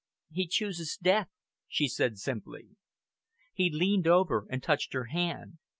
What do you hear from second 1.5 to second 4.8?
she said simply. He leaned over and